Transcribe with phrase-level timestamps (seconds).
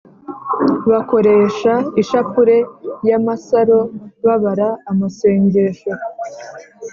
[0.91, 2.57] bakoresha ishapure
[3.07, 3.79] y’amasaro
[4.25, 5.91] babara amasengesho